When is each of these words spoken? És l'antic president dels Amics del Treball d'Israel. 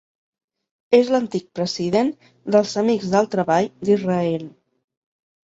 És 0.99 1.11
l'antic 1.15 1.45
president 1.59 2.09
dels 2.57 2.73
Amics 2.85 3.11
del 3.13 3.31
Treball 3.37 3.71
d'Israel. 3.91 4.51